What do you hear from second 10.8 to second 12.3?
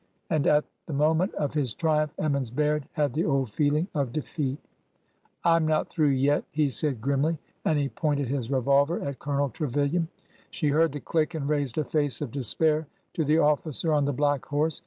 the click and raised a face